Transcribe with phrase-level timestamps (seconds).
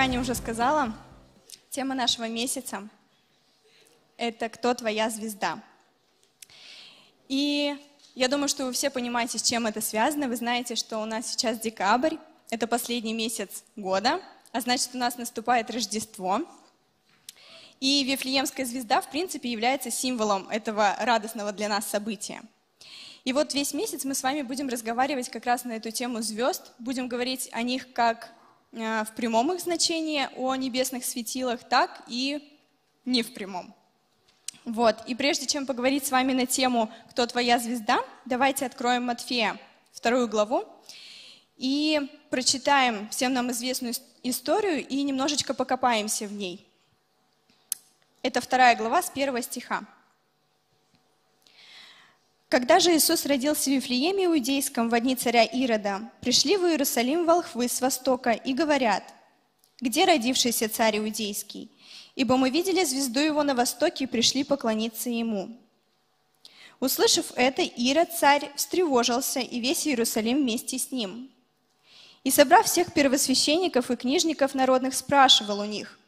[0.00, 0.94] Аня уже сказала,
[1.68, 2.88] тема нашего месяца–
[4.16, 5.62] это «Кто твоя звезда?».
[7.28, 7.76] И
[8.14, 10.26] я думаю, что вы все понимаете, с чем это связано.
[10.26, 12.16] Вы знаете, что у нас сейчас декабрь,
[12.48, 16.40] это последний месяц года, а значит, у нас наступает Рождество.
[17.78, 22.40] И Вифлеемская звезда, в принципе, является символом этого радостного для нас события.
[23.24, 26.72] И вот весь месяц мы с вами будем разговаривать как раз на эту тему звезд,
[26.78, 28.32] будем говорить о них как
[28.72, 32.56] в прямом их значении, о небесных светилах, так и
[33.04, 33.74] не в прямом.
[34.64, 39.58] Вот, и прежде чем поговорить с вами на тему «Кто твоя звезда?», давайте откроем Матфея,
[39.92, 40.64] вторую главу,
[41.56, 46.66] и прочитаем всем нам известную историю и немножечко покопаемся в ней.
[48.22, 49.84] Это вторая глава с первого стиха.
[52.50, 57.68] Когда же Иисус родился в Вифлееме Иудейском в дни царя Ирода, пришли в Иерусалим волхвы
[57.68, 59.04] с востока и говорят,
[59.80, 61.70] «Где родившийся царь Иудейский?
[62.16, 65.56] Ибо мы видели звезду его на востоке и пришли поклониться ему».
[66.80, 71.30] Услышав это, Ирод царь встревожился, и весь Иерусалим вместе с ним.
[72.24, 76.00] И, собрав всех первосвященников и книжников народных, спрашивал у них,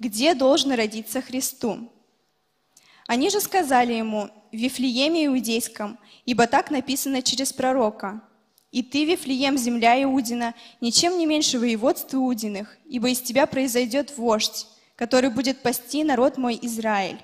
[0.00, 1.88] где должен родиться Христу.
[3.06, 8.22] Они же сказали ему, в Вифлееме Иудейском, ибо так написано через пророка.
[8.70, 14.66] «И ты, Вифлеем, земля Иудина, ничем не меньше воеводства Иудиных, ибо из тебя произойдет вождь,
[14.96, 17.20] который будет пасти народ мой Израиль».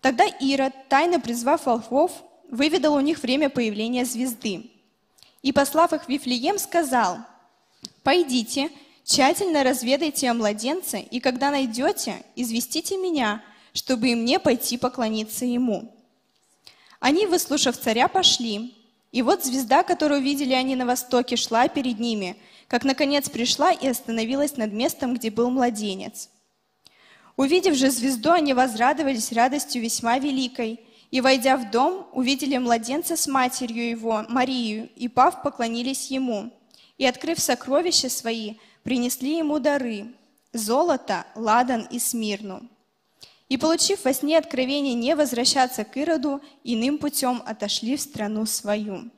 [0.00, 2.12] Тогда Ирод, тайно призвав волхвов,
[2.50, 4.70] выведал у них время появления звезды.
[5.42, 7.18] И, послав их в Вифлеем, сказал,
[8.02, 8.70] «Пойдите,
[9.04, 13.42] тщательно разведайте о младенце, и когда найдете, известите меня,
[13.74, 16.01] чтобы и мне пойти поклониться ему».
[17.02, 18.72] Они, выслушав царя, пошли.
[19.10, 22.36] И вот звезда, которую видели они на востоке, шла перед ними,
[22.68, 26.30] как, наконец, пришла и остановилась над местом, где был младенец.
[27.36, 30.78] Увидев же звезду, они возрадовались радостью весьма великой,
[31.10, 36.52] и, войдя в дом, увидели младенца с матерью его, Марию, и, пав, поклонились ему.
[36.98, 38.54] И, открыв сокровища свои,
[38.84, 40.06] принесли ему дары–
[40.52, 42.62] золото, ладан и смирну.
[43.52, 49.10] И, получив во сне откровение не возвращаться к Ироду, иным путем отошли в страну свою.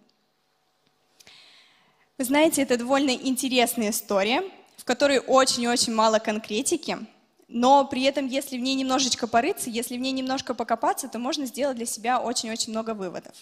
[2.18, 4.42] Вы знаете, это довольно интересная история,
[4.76, 6.98] в которой очень-очень мало конкретики,
[7.46, 11.46] но при этом, если в ней немножечко порыться, если в ней немножко покопаться, то можно
[11.46, 13.36] сделать для себя очень-очень много выводов.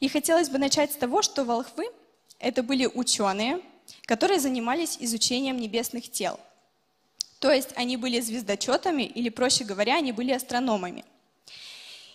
[0.00, 1.86] И хотелось бы начать с того, что волхвы—
[2.38, 3.62] это были ученые,
[4.04, 6.38] которые занимались изучением небесных тел–
[7.38, 11.04] то есть они были звездочетами, или, проще говоря, они были астрономами.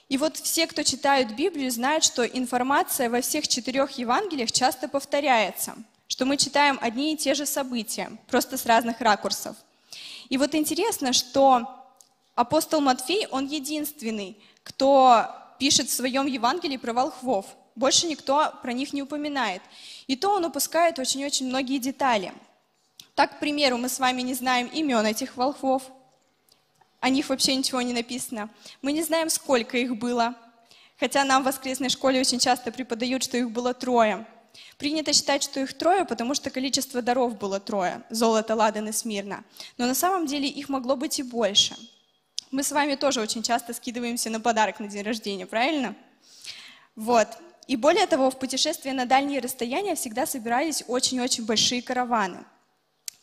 [0.09, 5.75] И вот все, кто читают Библию, знают, что информация во всех четырех Евангелиях часто повторяется,
[6.07, 9.55] что мы читаем одни и те же события, просто с разных ракурсов.
[10.27, 11.67] И вот интересно, что
[12.35, 15.25] апостол Матфей, он единственный, кто
[15.57, 17.45] пишет в своем Евангелии про волхвов.
[17.75, 19.61] Больше никто про них не упоминает.
[20.07, 22.33] И то он упускает очень-очень многие детали–
[23.15, 25.83] так, к примеру, мы с вами не знаем имен этих волхвов,
[26.99, 28.49] о них вообще ничего не написано.
[28.81, 30.35] Мы не знаем, сколько их было,
[30.97, 34.25] хотя нам в воскресной школе очень часто преподают, что их было трое.
[34.77, 39.43] Принято считать, что их трое, потому что количество даров было трое– золото, ладан и смирно.
[39.77, 41.75] Но на самом деле их могло быть и больше.
[42.51, 45.95] Мы с вами тоже очень часто скидываемся на подарок на день рождения, правильно?
[46.95, 47.27] Вот.
[47.67, 52.45] И более того, в путешествия на дальние расстояния всегда собирались очень-очень большие караваны–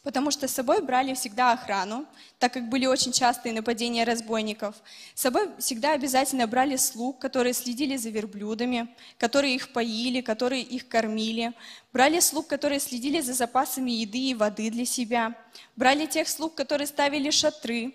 [0.02, 2.06] потому что с собой брали всегда охрану,
[2.38, 4.74] так как были очень частые нападения разбойников.
[5.14, 10.88] С собой всегда обязательно брали слуг, которые следили за верблюдами, которые их поили, которые их
[10.88, 11.52] кормили.
[11.92, 15.34] Брали слуг, которые следили за запасами еды и воды для себя.
[15.76, 17.94] Брали тех слуг, которые ставили шатры,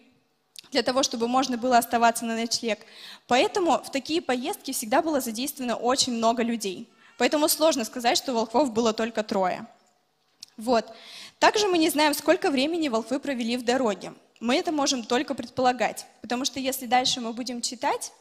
[0.72, 2.80] для того, чтобы можно было оставаться на ночлег.
[3.28, 6.90] Поэтому в такие поездки всегда было задействовано очень много людей.
[7.18, 9.66] Поэтому сложно сказать, что волхвов было только трое.
[10.58, 10.86] Вот.
[11.40, 14.14] Также мы не знаем, сколько времени волхвы провели в дороге.
[14.40, 18.12] Мы это можем только предполагать, потому что если дальше мы будем читать,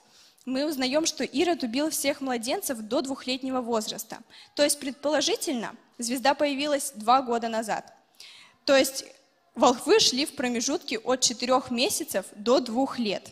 [0.45, 4.19] мы узнаем, что Ирод убил всех младенцев до двухлетнего возраста.
[4.55, 7.93] То есть, предположительно, звезда появилась два года назад.
[8.65, 9.05] То есть,
[9.55, 13.31] волхвы шли в промежутке от четырех месяцев до двух лет.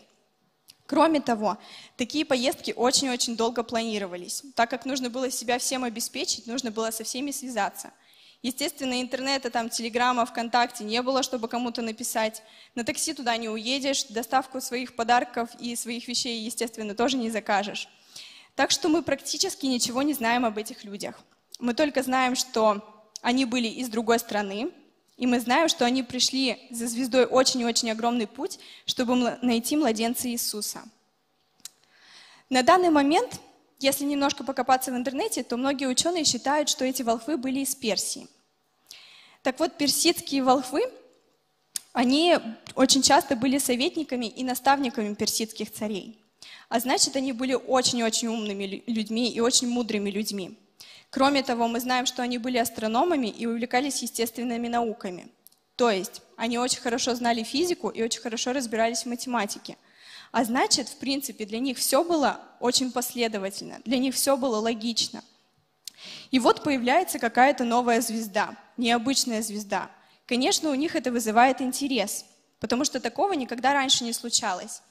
[0.87, 1.57] Кроме того,
[1.97, 4.43] такие поездки очень-очень долго планировались.
[4.55, 7.91] Так как нужно было себя всем обеспечить, нужно было со всеми связаться–
[8.43, 12.43] Естественно, интернета, там, телеграмма, ВКонтакте не было, чтобы кому-то написать.
[12.75, 17.87] На такси туда не уедешь, доставку своих подарков и своих вещей, естественно, тоже не закажешь.
[18.55, 21.21] Так что мы практически ничего не знаем об этих людях.
[21.59, 22.83] Мы только знаем, что
[23.21, 24.71] они были из другой страны,
[25.15, 29.77] И мы знаем, что они пришли за звездой очень и очень огромный путь, чтобы найти
[29.77, 30.83] младенца Иисуса.
[32.49, 33.39] На данный момент,
[33.83, 38.27] если немножко покопаться в интернете, то многие ученые считают, что эти волхвы были из Персии.
[39.41, 40.81] Так вот, персидские волхвы,
[41.91, 42.37] они
[42.75, 46.17] очень часто были советниками и наставниками персидских царей.
[46.69, 50.57] А значит, они были очень-очень умными людьми и очень мудрыми людьми.
[51.09, 55.27] Кроме того, мы знаем, что они были астрономами и увлекались естественными науками.
[55.75, 59.77] То есть они очень хорошо знали физику и очень хорошо разбирались в математике.
[60.33, 65.23] А значит, в принципе, для них все было очень последовательно, для них все было логично.
[66.31, 69.91] И вот появляется какая-то новая звезда, необычная звезда.
[70.25, 72.25] Конечно, у них это вызывает интерес,
[72.59, 74.81] потому что такого никогда раньше не случалось.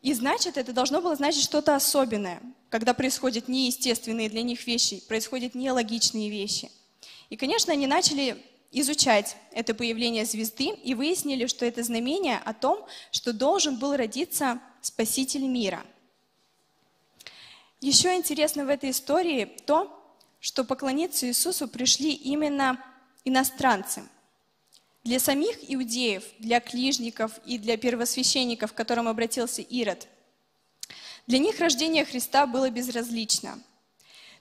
[0.00, 2.40] И значит, это должно было значить что-то особенное,
[2.70, 6.70] когда происходят неестественные для них вещи, происходят нелогичные вещи.
[7.30, 8.40] И, конечно, они начали
[8.72, 14.60] изучать это появление звезды и выяснили, что это знамение о том, что должен был родиться
[14.80, 15.84] Спаситель мира.
[17.80, 19.92] Еще интересно в этой истории то,
[20.40, 22.82] что поклониться Иисусу пришли именно
[23.24, 24.08] иностранцы–
[25.06, 30.08] для самих иудеев, для клижников и для первосвященников, к которым обратился Ирод,
[31.28, 33.58] для них рождение Христа было безразлично.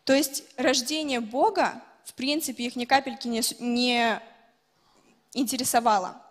[0.06, 4.21] То есть рождение Бога, в принципе, их ни капельки не, не
[5.33, 6.21] интересовало.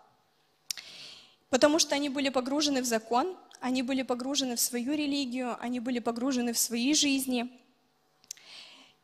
[1.50, 5.98] Потому что они были погружены в закон, они были погружены в свою религию, они были
[5.98, 7.50] погружены в свои жизни.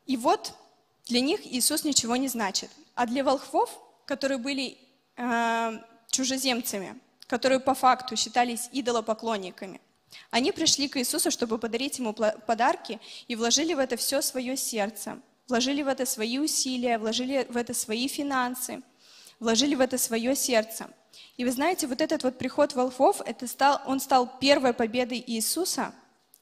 [0.07, 0.53] И вот
[1.05, 2.71] для них Иисус ничего не значит.
[2.95, 3.69] А для волхвов,
[4.05, 4.77] которые были
[5.17, 5.79] Э,
[6.09, 9.79] чужеземцами, которые по факту считались идолопоклонниками.
[10.29, 15.19] Они пришли к Иисусу, чтобы подарить ему подарки, и вложили в это все свое сердце,
[15.51, 18.81] вложили в это свои усилия, вложили в это свои финансы,
[19.37, 20.89] вложили в это свое сердце.
[21.35, 25.93] И вы знаете, вот этот вот приход волхвов, это стал, он стал первой победой Иисуса,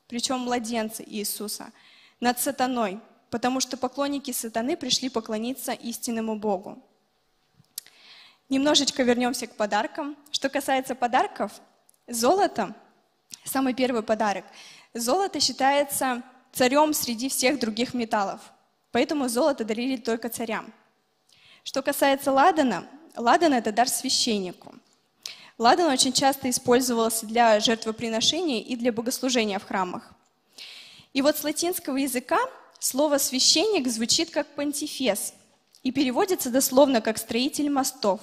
[0.08, 1.72] причем младенца Иисуса,
[2.20, 3.00] над сатаной,
[3.32, 6.78] потому что поклонники сатаны пришли поклониться истинному Богу.
[8.48, 10.16] Немножечко вернемся к подаркам.
[10.30, 11.52] Что касается подарков,
[12.08, 12.76] золото,
[13.44, 14.46] самый первый подарок,
[14.94, 16.22] золото считается
[16.52, 18.42] царем среди всех других металлов,
[18.92, 20.74] поэтому золото дарили только царям.
[21.64, 24.74] Что касается ладана, ладан– это дар священнику.
[25.58, 30.14] Ладан очень часто использовался для жертвоприношения и для богослужения в храмах.
[31.14, 32.40] И вот с латинского языка
[32.80, 35.34] слово «священник» звучит как «понтифес»
[35.84, 38.22] и переводится дословно как «строитель мостов».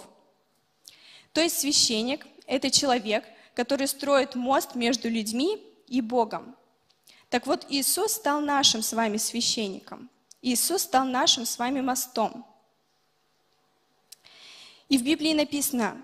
[1.32, 3.24] То есть священник– это человек,
[3.54, 6.56] который строит мост между людьми и Богом.
[7.28, 10.08] Так вот, Иисус стал нашим с вами священником.
[10.42, 12.46] Иисус стал нашим с вами мостом.
[14.88, 15.96] И в Библии написано,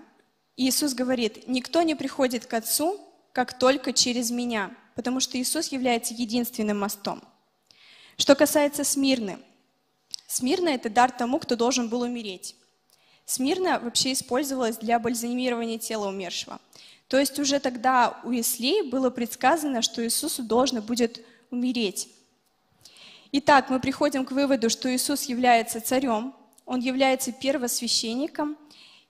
[0.57, 2.99] Иисус говорит, никто не приходит к Отцу,
[3.31, 7.23] как только через меня, потому что Иисус является единственным мостом.
[8.17, 9.39] Что касается Смирны,
[10.27, 12.55] Смирна– это дар тому, кто должен был умереть.
[13.25, 16.59] Смирна вообще использовалась для бальзамирования тела умершего.
[17.07, 22.09] То есть уже тогда у Ислей было предсказано, что Иисусу должно будет умереть.
[23.33, 26.33] Итак, мы приходим к выводу, что Иисус является царем,
[26.65, 28.57] Он является первосвященником,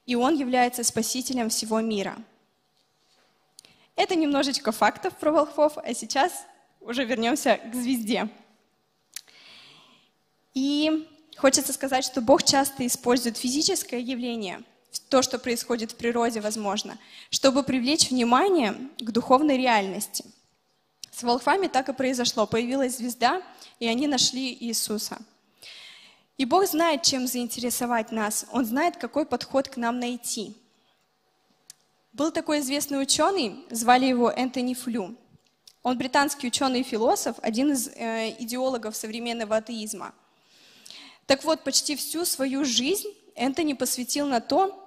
[0.07, 2.17] и Он является спасителем всего мира.
[3.95, 6.45] Это немножечко фактов про волхвов, а сейчас
[6.81, 8.27] уже вернемся к звезде.
[10.55, 11.07] И
[11.37, 14.61] Хочется сказать, что Бог часто использует физическое явление,
[15.09, 16.97] то, что происходит в природе, возможно,
[17.29, 20.25] чтобы привлечь внимание к духовной реальности.
[21.13, 22.47] С волхвами так и произошло.
[22.47, 23.41] Появилась звезда,
[23.79, 25.19] и они нашли Иисуса.
[26.37, 28.45] И Бог знает, чем заинтересовать нас.
[28.51, 30.57] Он знает, какой подход к нам найти.
[32.11, 35.15] Был такой известный ученый, звали его Энтони Флю.
[35.83, 40.13] Он британский ученый и философ, один из э, идеологов современного атеизма–
[41.25, 44.79] так вот, почти всю свою жизнь Энтони посвятил на то,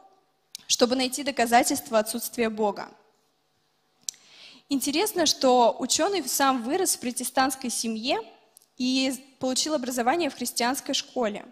[0.66, 2.90] чтобы найти доказательства отсутствия Бога.
[4.68, 8.18] Интересно, что ученый сам вырос в протестантской семье
[8.76, 11.46] и получил образование в христианской школе.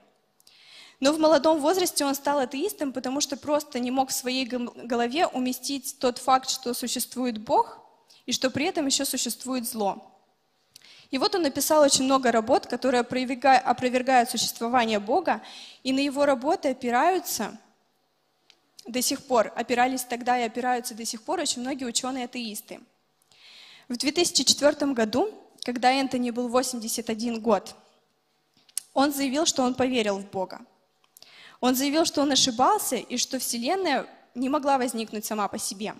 [0.98, 5.28] Но в молодом возрасте он стал атеистом, потому что просто не мог в своей голове
[5.28, 7.78] уместить тот факт, что существует Бог
[8.26, 10.10] и что при этом еще существует зло.
[11.12, 15.40] И вот он написал очень много работ, которые опровергают существование Бога,
[15.84, 17.56] и на его работы опираются
[18.86, 22.80] до сих пор, опирались тогда и опираются до сих пор очень многие ученые-атеисты.
[23.88, 25.30] В 2004 году,
[25.62, 27.74] когда Энтони был 81 год,
[28.94, 30.60] он заявил, что он поверил в Бога.
[31.60, 35.94] Он заявил, что он ошибался и что Вселенная не могла возникнуть сама по себе.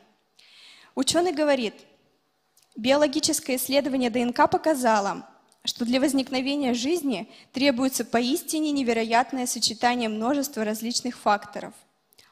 [0.95, 1.75] Ученый говорит,
[2.77, 5.29] биологическое исследование ДНК показало,
[5.65, 11.75] что для возникновения жизни требуется поистине невероятное сочетание множества различных факторов.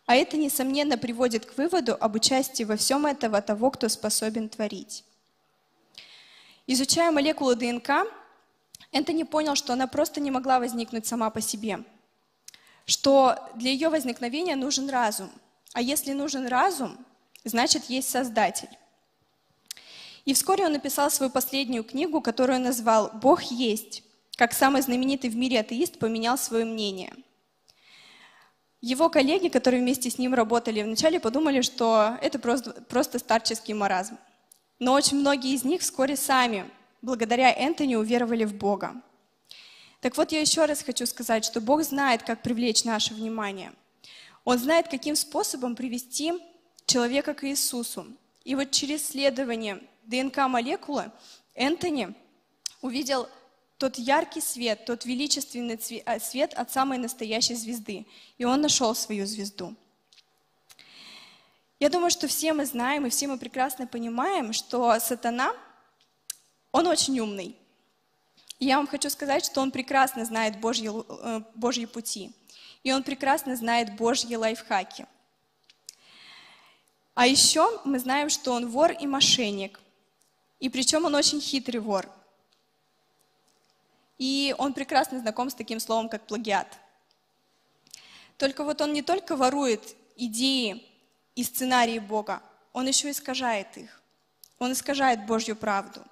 [0.06, 5.04] А это, несомненно, приводит к выводу об участии во всем этого того, кто способен творить.
[6.72, 8.06] Изучая молекулу ДНК,
[8.92, 11.84] Энтони понял, что она просто не могла возникнуть сама по себе,
[12.86, 15.30] что для ее возникновения нужен разум.
[15.74, 16.96] А если нужен разум,
[17.44, 18.70] значит есть Создатель.
[20.24, 24.02] И вскоре он написал свою последнюю книгу, которую назвал «Бог есть»,
[24.36, 27.12] как самый знаменитый в мире атеист поменял свое мнение.
[28.80, 34.16] Его коллеги, которые вместе с ним работали вначале, подумали, что это просто, просто старческий маразм.
[34.82, 36.68] Но очень многие из них вскоре сами,
[37.02, 39.00] благодаря Энтони, уверовали в Бога.
[40.00, 43.72] Так вот, я еще раз хочу сказать, что Бог знает, как привлечь наше внимание.
[44.44, 46.32] Он знает, каким способом привести
[46.84, 48.06] человека к Иисусу.
[48.42, 51.12] И вот через исследование ДНК-молекулы,
[51.54, 52.12] Энтони
[52.80, 53.28] увидел
[53.78, 58.04] тот яркий свет, тот величественный а, свет от самой настоящей звезды.
[58.36, 59.76] И он нашел свою звезду.
[61.82, 65.52] Я думаю, что все мы знаем и все мы прекрасно понимаем, что сатана,
[66.70, 67.56] он очень умный.
[68.60, 72.30] И я вам хочу сказать, что он прекрасно знает Божьи, э, Божьи пути.
[72.84, 75.06] И он прекрасно знает Божьи лайфхаки.
[77.14, 79.80] А еще мы знаем, что он вор и мошенник.
[80.60, 82.08] И причем он очень хитрый вор.
[84.18, 86.78] И он прекрасно знаком с таким словом, как плагиат.
[88.38, 90.91] Только вот он не только ворует идеи
[91.34, 94.02] и сценарии Бога, он еще искажает их.
[94.58, 96.02] Он искажает Божью правду.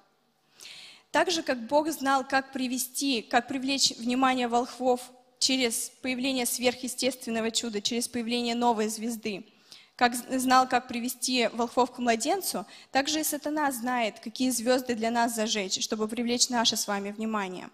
[1.11, 5.01] Так же, как Бог знал, как привести, как привлечь внимание волхвов
[5.39, 9.45] через появление сверхъестественного чуда, через появление новой звезды–
[10.01, 15.35] как знал, как привести волхвов к младенцу, также и сатана знает, какие звезды для нас
[15.35, 17.69] зажечь, чтобы привлечь наше с вами внимание.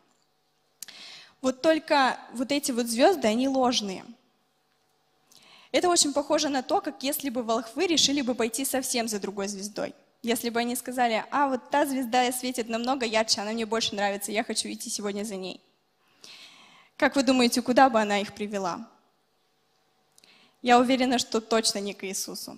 [1.41, 4.03] Вот только вот эти вот звезды, они ложные.
[5.71, 9.47] Это очень похоже на то, как если бы волхвы решили бы пойти совсем за другой
[9.47, 9.93] звездой.
[10.23, 14.31] Если бы они сказали, а вот та звезда светит намного ярче, она мне больше нравится,
[14.31, 15.61] я хочу идти сегодня за ней.
[16.95, 18.89] Как вы думаете, куда бы она их привела?
[20.61, 22.57] Я уверена, что точно не к Иисусу.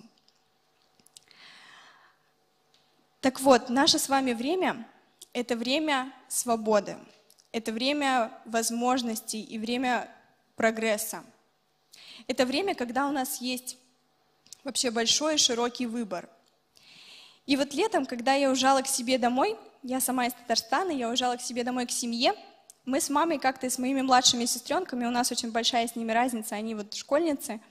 [3.20, 4.88] Так вот, наше с вами время–
[5.34, 6.96] это время свободы,
[7.52, 10.08] это время возможностей и время
[10.56, 11.22] прогресса.
[12.26, 13.76] Это время, когда у нас есть
[14.64, 16.28] вообще большой широкий выбор.
[17.46, 21.36] И вот летом, когда я уезжала к себе домой, я сама из Татарстана, я уезжала
[21.36, 22.34] к себе домой к семье,
[22.84, 26.54] мы с мамой как-то с моими младшими сестренками, у нас очень большая с ними разница,
[26.54, 27.60] они вот школьницы–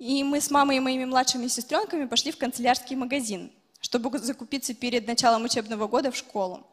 [0.00, 3.52] и мы с мамой и моими младшими сестренками пошли в канцелярский магазин,
[3.82, 6.66] чтобы закупиться перед началом учебного года в школу.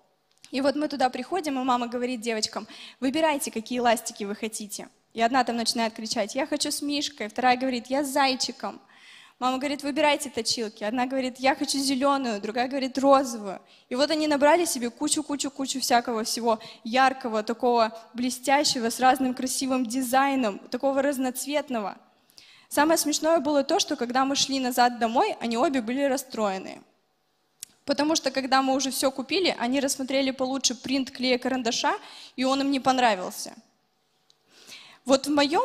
[0.50, 2.68] И вот мы туда приходим, и мама говорит девочкам,
[3.02, 4.88] выбирайте, какие ластики вы хотите.
[5.18, 8.80] И одна там начинает кричать, я хочу с Мишкой, вторая говорит, я с зайчиком.
[9.40, 10.84] Мама говорит, выбирайте точилки.
[10.84, 13.60] Одна говорит, я хочу зеленую, другая говорит, розовую.
[13.90, 20.60] И вот они набрали себе кучу-кучу-кучу всякого всего яркого, такого блестящего, с разным красивым дизайном,
[20.60, 21.98] такого разноцветного–
[22.70, 26.82] Самое смешное было то, что когда мы шли назад домой, они обе были расстроены.
[27.86, 31.96] Потому что когда мы уже все купили, они рассмотрели получше принт клея карандаша,
[32.36, 33.56] и он им не понравился.
[35.08, 35.64] Вот в моем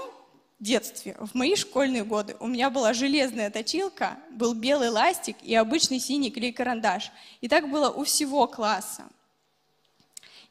[0.60, 5.98] детстве, в мои школьные годы, у меня была железная точилка, был белый ластик и обычный
[5.98, 7.10] синий клей-карандаш.
[7.40, 9.02] И так было у всего класса.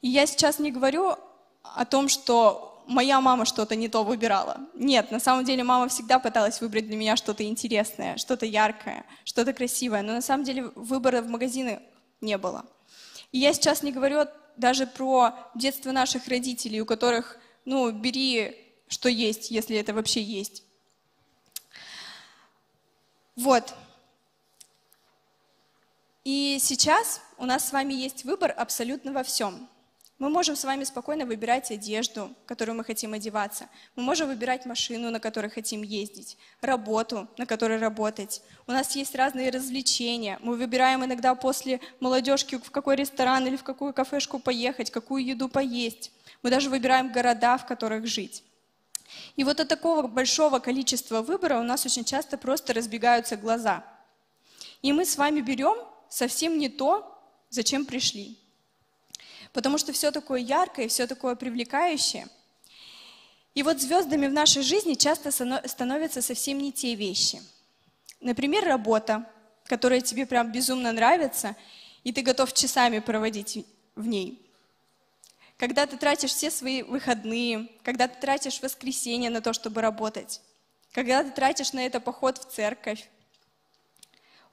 [0.01, 1.15] И я сейчас не говорю
[1.63, 4.57] о том, что моя мама что-то не то выбирала.
[4.73, 9.53] Нет, на самом деле мама всегда пыталась выбрать для меня что-то интересное, что-то яркое, что-то
[9.53, 11.79] красивое, но на самом деле выбора в магазины
[12.19, 12.65] не было.
[13.31, 14.25] И я сейчас не говорю
[14.57, 18.60] даже про детство наших родителей, у которых, ну, бери,
[18.91, 20.63] что есть, если это вообще есть.
[23.37, 23.73] Вот.
[26.25, 29.69] И сейчас у нас с вами есть выбор абсолютно во всем.
[30.19, 33.69] Мы можем с вами спокойно выбирать одежду, которую мы хотим одеваться.
[33.95, 38.43] Мы можем выбирать машину, на которой хотим ездить, работу, на которой работать.
[38.67, 40.37] У нас есть разные развлечения.
[40.43, 45.47] Мы выбираем иногда после молодежки, в какой ресторан или в какую кафешку поехать, какую еду
[45.47, 46.11] поесть.
[46.43, 48.43] Мы даже выбираем города, в которых жить.
[49.35, 53.83] И вот от такого большого количества выбора у нас очень часто просто разбегаются глаза.
[54.81, 55.77] И мы с вами берем
[56.09, 58.37] совсем не то, зачем пришли.
[59.53, 62.27] Потому что все такое яркое, все такое привлекающее.
[63.53, 67.41] И вот звездами в нашей жизни часто становятся совсем не те вещи.
[68.21, 69.25] Например, работа,
[69.65, 71.55] которая тебе прям безумно нравится,
[72.03, 73.65] и ты готов часами проводить
[73.95, 74.50] в ней.
[75.61, 80.41] Когда ты тратишь все свои выходные, когда ты тратишь воскресенье на то, чтобы работать,
[80.91, 83.07] когда ты тратишь на это поход в церковь.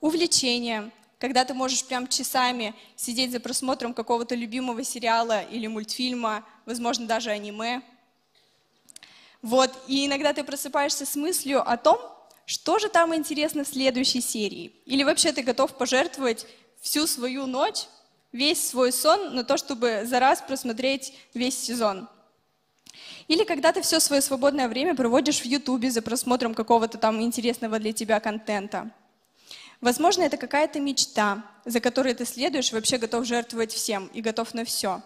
[0.03, 7.07] Увлечение, когда ты можешь прям часами сидеть за просмотром какого-то любимого сериала или мультфильма, возможно,
[7.07, 7.81] даже аниме.
[9.41, 11.99] Вот, и иногда ты просыпаешься с мыслью о том,
[12.45, 14.75] что же там интересно в следующей серии.
[14.85, 16.45] Или вообще ты готов пожертвовать
[16.83, 17.87] всю свою ночь,
[18.33, 22.09] весь свой сон на то, чтобы за раз просмотреть весь сезон.
[23.27, 27.79] Или когда ты все свое свободное время проводишь в Ютубе за просмотром какого-то там интересного
[27.79, 28.91] для тебя контента.
[29.81, 34.65] Возможно, это какая-то мечта, за которой ты следуешь, вообще готов жертвовать всем и готов на
[34.65, 35.03] все.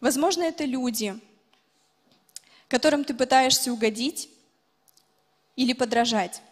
[0.00, 1.18] Возможно, это люди,
[2.68, 4.28] которым ты пытаешься угодить
[5.56, 6.42] или подражать.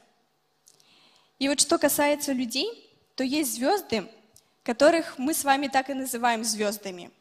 [1.38, 4.08] И вот что касается людей, то есть звезды,
[4.64, 7.12] которых мы с вами так и называем звездами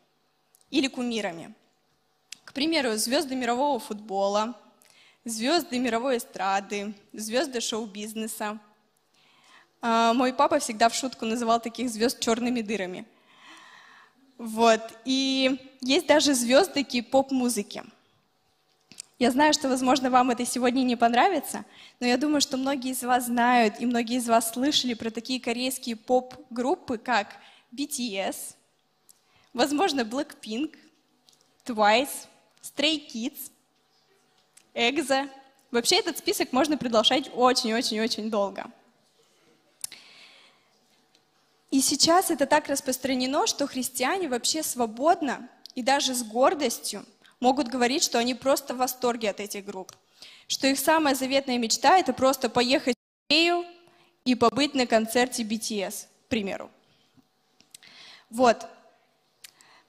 [0.71, 1.53] или кумирами.
[2.43, 4.59] К примеру, звезды мирового футбола,
[5.25, 8.57] звезды мировой эстрады, звезды шоу-бизнеса–
[9.85, 13.05] а, мой папа всегда в шутку называл таких звезд черными дырами.
[14.37, 14.81] Вот.
[15.03, 17.83] И есть даже звезды кей-поп-музыки.
[19.23, 21.63] Я знаю, что, возможно, вам это сегодня не понравится,
[22.01, 25.39] но я думаю, что многие из вас знают и многие из вас слышали про такие
[25.39, 27.37] корейские поп-группы, как
[27.71, 28.35] BTS,
[29.53, 30.75] возможно, Blackpink,
[31.63, 32.27] Twice,
[32.61, 33.49] Stray Kids,
[34.73, 35.29] EXO.
[35.71, 38.69] Вообще этот список можно продолжать очень-очень-очень долго.
[41.71, 47.05] И сейчас это так распространено, что христиане вообще свободно и даже с гордостью
[47.43, 49.91] могут говорить, что они просто в восторге от этих групп.
[50.47, 53.65] Что их самая заветная мечта– это просто поехать в Корею
[54.23, 56.71] и побыть на концерте BTS, к примеру.
[58.29, 58.65] Вот.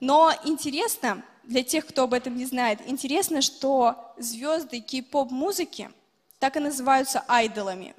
[0.01, 5.91] Но интересно, для тех, кто об этом не знает, интересно, что звезды кей-поп-музыки
[6.41, 7.95] так и называются айдолами.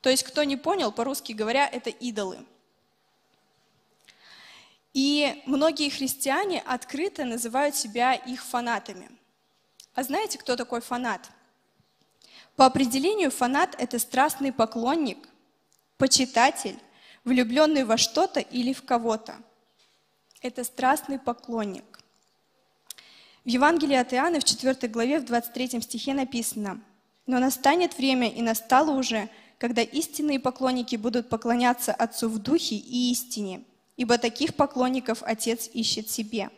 [0.00, 2.38] То есть, кто не понял, по-русски говоря, это идолы–
[4.92, 9.08] и многие христиане открыто называют себя их фанатами.
[9.94, 11.30] А знаете, кто такой фанат?
[12.56, 15.28] По определению фанат– это страстный поклонник,
[15.96, 16.78] почитатель,
[17.24, 19.36] влюбленный во что-то или в кого-то.
[20.42, 22.00] Это страстный поклонник.
[23.44, 26.80] В Евангелии от Иоанна в 4 главе в 23 стихе написано
[27.26, 33.10] «Но настанет время, и настало уже, когда истинные поклонники будут поклоняться Отцу в духе и
[33.12, 33.62] истине,
[34.00, 36.48] ибо таких поклонников Отец ищет себе.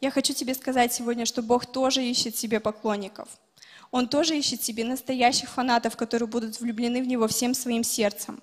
[0.00, 3.28] Я хочу тебе сказать сегодня, что Бог тоже ищет себе поклонников.
[3.90, 8.42] Он тоже ищет себе настоящих фанатов, которые будут влюблены в Него всем своим сердцем.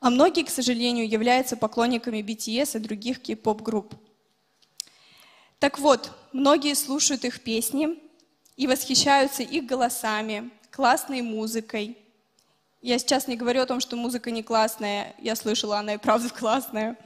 [0.00, 3.94] А многие, к сожалению, являются поклонниками BTS и других кей-поп-групп.
[5.60, 7.98] Так вот, многие слушают их песни
[8.58, 11.96] и восхищаются их голосами, классной музыкой–
[12.84, 16.28] я сейчас не говорю о том, что музыка не классная, я слышала, она и правда
[16.28, 16.98] классная.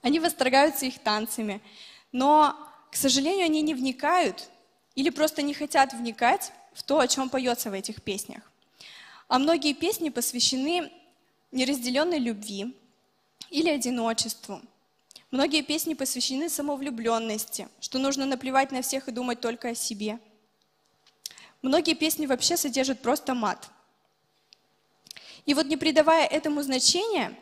[0.00, 1.62] Они восторгаются их танцами,
[2.10, 2.56] но,
[2.90, 4.50] к сожалению, они не вникают
[4.96, 8.42] или просто не хотят вникать в то, о чем поется в этих песнях.
[9.28, 10.90] А многие песни посвящены
[11.52, 12.76] неразделенной любви
[13.50, 14.60] или одиночеству.
[15.30, 20.18] Многие песни посвящены самовлюбленности, что нужно наплевать на всех и думать только о себе.
[21.62, 23.70] Многие песни вообще содержат просто мат–
[25.46, 27.36] и вот не придавая этому значения,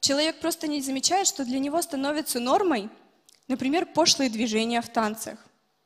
[0.00, 2.88] человек просто не замечает, что для него становится нормой,
[3.48, 5.38] например, пошлые движения в танцах.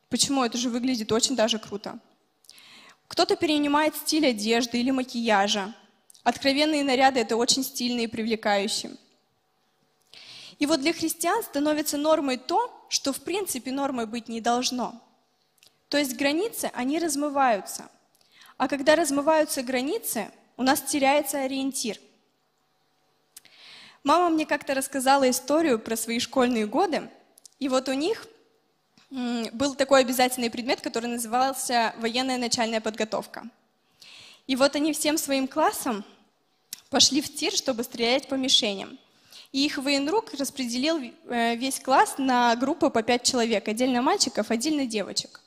[0.09, 0.43] Почему?
[0.43, 1.99] Это же выглядит очень даже круто.
[3.07, 5.73] Кто-то перенимает стиль одежды или макияжа.
[6.23, 8.91] Откровенные наряды– это очень стильно и привлекающе.
[10.59, 15.01] И вот для христиан становится нормой то, что в принципе нормой быть не должно.
[15.89, 17.89] То есть границы, они размываются.
[18.57, 21.97] А когда размываются границы, у нас теряется ориентир.
[24.03, 27.09] Мама мне как-то рассказала историю про свои школьные годы,
[27.59, 28.27] и вот у них
[29.09, 33.49] был такой обязательный предмет, который назывался военная начальная подготовка.
[34.47, 36.03] И вот они всем своим классом
[36.89, 38.97] пошли в тир, чтобы стрелять по мишеням.
[39.51, 44.85] И их военрук распределил э, весь класс на группы по пять человек, отдельно мальчиков, отдельно
[44.85, 45.41] девочек.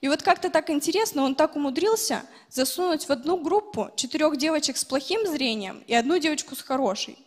[0.00, 4.84] И вот как-то так интересно, он так умудрился засунуть в одну группу четырех девочек с
[4.84, 7.18] плохим зрением и одну девочку с хорошей.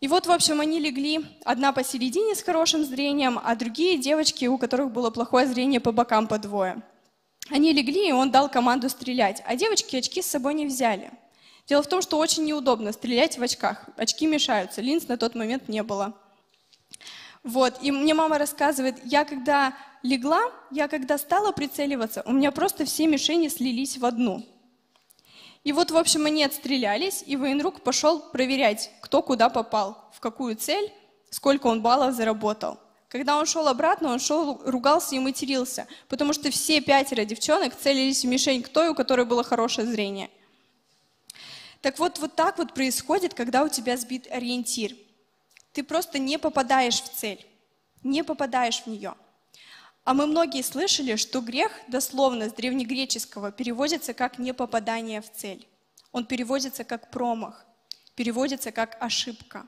[0.00, 4.56] И вот, в общем, они легли, одна посередине с хорошим зрением, а другие девочки, у
[4.56, 6.82] которых было плохое зрение по бокам по двое.
[7.50, 11.10] Они легли, и он дал команду стрелять, а девочки очки с собой не взяли.
[11.66, 13.84] Дело в том, что очень неудобно стрелять в очках.
[13.96, 16.14] Очки мешаются, линз на тот момент не было.
[17.42, 22.84] Вот, и мне мама рассказывает, я когда легла, я когда стала прицеливаться, у меня просто
[22.84, 24.44] все мишени слились в одну.
[25.62, 30.56] И вот, в общем, они отстрелялись, и военрук пошел проверять, кто куда попал, в какую
[30.56, 30.90] цель,
[31.30, 32.78] сколько он баллов заработал.
[33.08, 38.24] Когда он шел обратно, он шел, ругался и матерился, потому что все пятеро девчонок целились
[38.24, 40.30] в мишень к той, у которой было хорошее зрение.
[41.82, 44.94] Так вот, вот так вот происходит, когда у тебя сбит ориентир.
[45.72, 47.44] Ты просто не попадаешь в цель,
[48.02, 49.14] не попадаешь в нее.
[50.04, 55.66] А мы многие слышали, что грех дословно с древнегреческого переводится как непопадание в цель.
[56.12, 57.66] Он переводится как промах,
[58.14, 59.66] переводится как ошибка.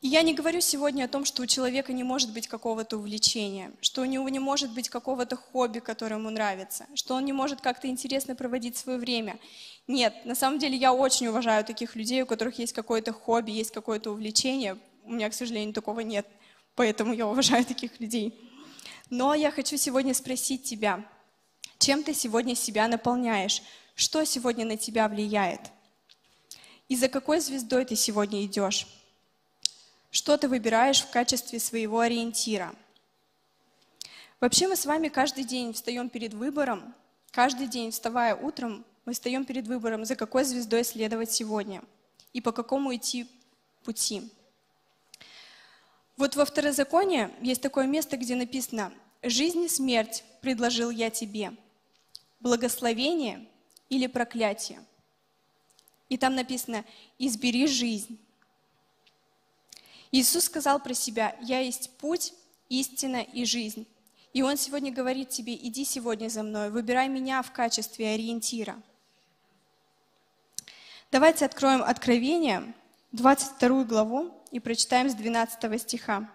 [0.00, 3.72] И я не говорю сегодня о том, что у человека не может быть какого-то увлечения,
[3.80, 7.60] что у него не может быть какого-то хобби, которое ему нравится, что он не может
[7.60, 9.40] как-то интересно проводить свое время.
[9.88, 13.72] Нет, на самом деле я очень уважаю таких людей, у которых есть какое-то хобби, есть
[13.72, 14.78] какое-то увлечение.
[15.02, 16.28] У меня, к сожалению, такого нет,
[16.76, 18.47] поэтому я уважаю таких людей.
[19.10, 21.04] Но я хочу сегодня спросить тебя,
[21.78, 23.62] чем ты сегодня себя наполняешь?
[23.94, 25.60] Что сегодня на тебя влияет?
[26.88, 28.86] И за какой звездой ты сегодня идешь?
[30.10, 32.74] Что ты выбираешь в качестве своего ориентира?
[34.40, 36.94] Вообще мы с вами каждый день встаем перед выбором,
[37.32, 41.82] каждый день, вставая утром, мы встаем перед выбором, за какой звездой следовать сегодня
[42.32, 43.26] и по какому идти
[43.84, 44.30] пути.
[46.18, 51.52] Вот во Второзаконии есть такое место, где написано «Жизнь и смерть предложил я тебе,
[52.40, 53.46] благословение
[53.88, 54.84] или проклятие».
[56.08, 56.84] И там написано
[57.20, 58.18] «Избери жизнь».
[60.10, 62.34] Иисус сказал про себя «Я есть путь,
[62.68, 63.86] истина и жизнь».
[64.32, 68.82] И Он сегодня говорит тебе «Иди сегодня за мной, выбирай меня в качестве ориентира».
[71.12, 72.74] Давайте откроем Откровение,
[73.12, 76.28] 22 главу, и прочитаем с 12 стиха.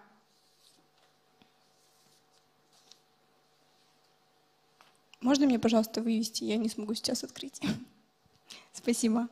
[5.20, 6.44] Можно мне, пожалуйста, вывести?
[6.44, 7.60] Я не смогу сейчас открыть.
[8.72, 9.28] Спасибо.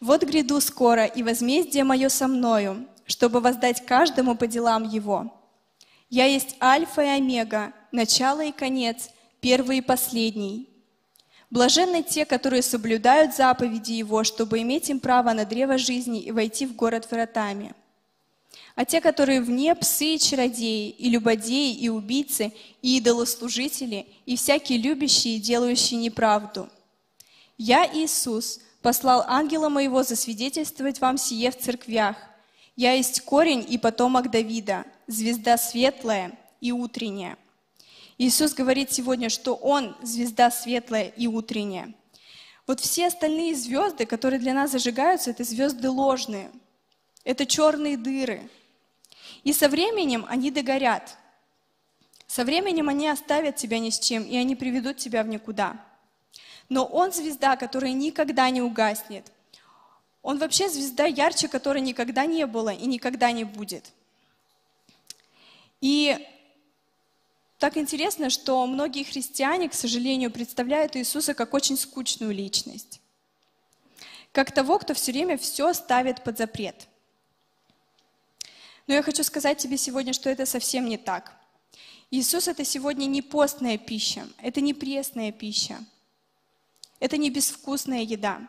[0.00, 5.30] «Вот гряду скоро, и возмездие мое со мною, чтобы воздать каждому по делам его.
[6.08, 10.70] Я есть Альфа и Омега, начало и конец, первый и последний.
[11.50, 16.64] Блаженны те, которые соблюдают заповеди Его, чтобы иметь им право на древо жизни и войти
[16.64, 17.74] в город вратами.
[18.74, 24.78] А те, которые вне псы и чародеи, и любодеи, и убийцы, и идолослужители, и всякие
[24.78, 26.68] любящие и делающие неправду.
[27.58, 32.16] Я, Иисус, послал ангела моего засвидетельствовать вам сие в церквях.
[32.76, 37.36] Я есть корень и потомок Давида, звезда светлая и утренняя.
[38.16, 41.92] Иисус говорит сегодня, что Он звезда светлая и утренняя.
[42.66, 46.50] Вот все остальные звезды, которые для нас зажигаются, это звезды ложные.
[47.24, 48.48] Это черные дыры.
[49.44, 51.16] И со временем они догорят.
[52.26, 55.84] Со временем они оставят тебя ни с чем, и они приведут тебя в никуда.
[56.68, 59.30] Но Он звезда, которая никогда не угаснет.
[60.22, 63.92] Он вообще звезда ярче, которой никогда не было и никогда не будет.
[65.80, 66.26] И
[67.58, 73.00] так интересно, что многие христиане, к сожалению, представляют Иисуса как очень скучную личность.
[74.32, 76.86] Как того, кто все время все ставит под запрет.
[78.90, 81.32] Но я хочу сказать тебе сегодня, что это совсем не так.
[82.10, 85.78] Иисус это сегодня не постная пища, это не пресная пища,
[86.98, 88.40] это не безвкусная еда.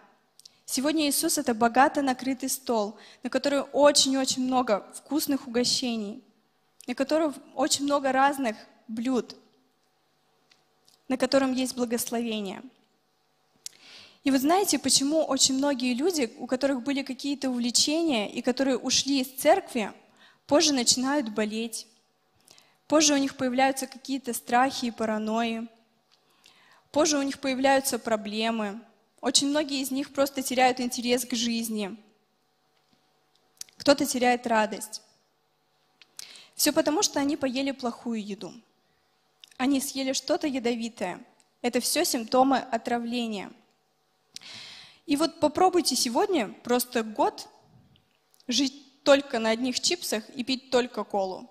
[0.66, 6.24] Сегодня Иисус это богато накрытый стол, на котором очень-очень много вкусных угощений,
[6.88, 9.36] на котором очень много разных блюд,
[11.08, 12.64] на котором есть благословение.
[14.24, 19.22] И вы знаете, почему очень многие люди, у которых были какие-то увлечения и которые ушли
[19.22, 19.94] из церкви,
[20.52, 21.88] позже начинают болеть,
[22.88, 25.70] позже у них появляются какие-то страхи и паранойи,
[26.92, 28.82] позже у них появляются проблемы.
[29.22, 31.96] Очень многие из них просто теряют интерес к жизни.
[33.78, 35.02] Кто-то теряет радость.
[36.54, 38.54] Все потому, что они поели плохую еду
[39.58, 41.24] они съели что-то ядовитое.
[41.62, 43.54] Это все симптомы отравления.
[45.06, 47.48] И вот попробуйте сегодня просто год
[48.50, 51.50] жить только на одних чипсах и пить только колу.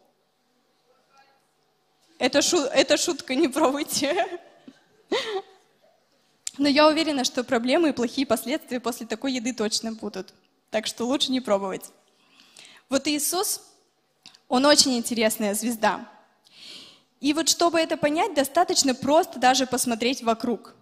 [2.19, 4.41] Это, шу, это шутка, не пробуйте.
[6.59, 10.35] Но я уверена, что проблемы и плохие последствия после такой еды точно будут.
[10.71, 11.91] Так что лучше не пробовать.
[12.91, 13.63] Вот Иисус,
[14.49, 16.07] Он очень интересная звезда.
[17.21, 20.75] И вот чтобы это понять, достаточно просто даже посмотреть вокруг.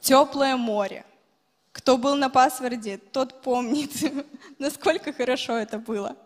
[0.00, 1.04] Теплое море.
[1.78, 3.92] Кто был на пасворде, тот помнит,
[4.58, 6.16] насколько хорошо это было.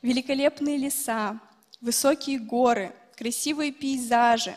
[0.00, 1.40] Великолепные леса,
[1.80, 4.54] высокие горы, красивые пейзажи,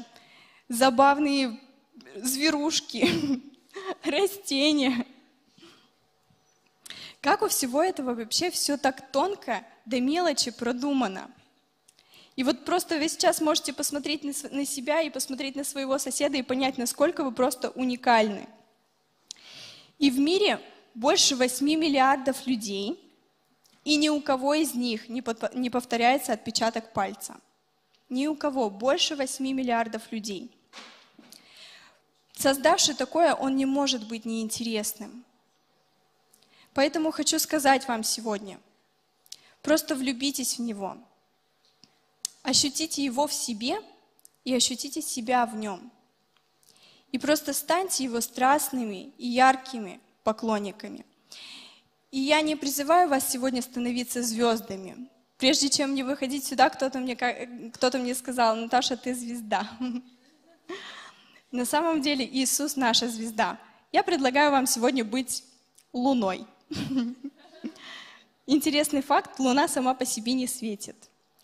[0.67, 1.59] забавные
[2.15, 3.09] зверушки,
[4.03, 5.03] растения.
[7.21, 11.31] Как у всего этого вообще все так тонко до мелочи продумано?
[12.35, 16.43] И вот просто вы сейчас можете посмотреть на себя и посмотреть на своего соседа и
[16.43, 18.47] понять, насколько вы просто уникальны.
[19.99, 20.59] И в мире
[20.95, 22.99] больше 8 миллиардов людей,
[23.85, 27.39] и ни у кого из них не повторяется отпечаток пальца.
[28.09, 30.49] Ни у кого больше 8 миллиардов людей.
[32.33, 35.23] Создавший такое, он не может быть неинтересным.
[36.73, 38.59] Поэтому хочу сказать вам сегодня,
[39.61, 40.97] просто влюбитесь в Него–
[42.43, 43.81] ощутите его в себе
[44.43, 45.91] и ощутите себя в нем.
[47.11, 51.05] И просто станьте его страстными и яркими поклонниками.
[52.11, 55.09] И я не призываю вас сегодня становиться звездами.
[55.37, 59.69] Прежде чем мне выходить сюда, кто-то мне, кто мне сказал, Наташа, ты звезда.
[61.51, 63.57] На самом деле Иисус наша звезда.
[63.91, 65.43] Я предлагаю вам сегодня быть
[65.93, 66.45] луной.
[68.45, 70.95] Интересный факт, луна сама по себе не светит.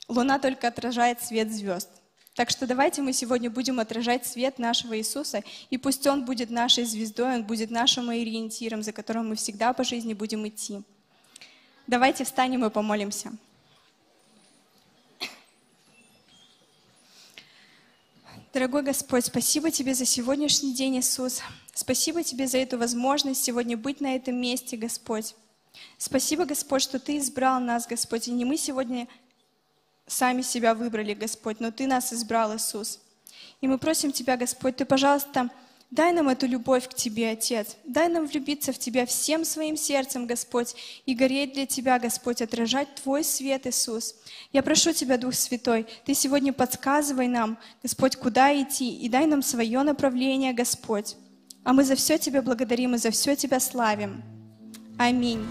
[0.07, 1.89] Луна только отражает свет звезд.
[2.35, 6.83] Так что давайте мы сегодня будем отражать свет нашего Иисуса, и пусть Он будет нашей
[6.83, 10.81] звездой, Он будет нашим ориентиром, за которым мы всегда по жизни будем идти.
[11.87, 13.31] Давайте встанем и помолимся.
[18.53, 21.41] Дорогой Господь, спасибо Тебе за сегодняшний день, Иисус.
[21.73, 25.35] Спасибо Тебе за эту возможность сегодня быть на этом месте, Господь.
[25.97, 29.07] Спасибо, Господь, что Ты избрал нас, Господь, и не мы сегодня
[30.07, 32.99] сами себя выбрали, Господь, но Ты нас избрал, Иисус.
[33.61, 35.49] И мы просим Тебя, Господь, Ты, пожалуйста,
[35.91, 37.77] дай нам эту любовь к Тебе, Отец.
[37.85, 42.93] Дай нам влюбиться в Тебя всем своим сердцем, Господь, и гореть для Тебя, Господь, отражать
[42.95, 44.15] Твой свет, Иисус.
[44.51, 49.41] Я прошу Тебя, Дух Святой, Ты сегодня подсказывай нам, Господь, куда идти, и дай нам
[49.41, 51.15] свое направление, Господь.
[51.63, 54.23] А мы за все Тебя благодарим и за все Тебя славим.
[54.97, 55.45] Аминь.